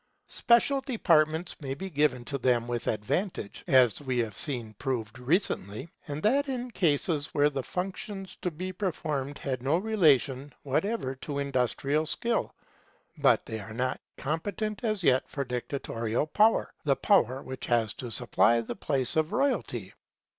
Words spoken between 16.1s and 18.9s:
power, the power which has to supply the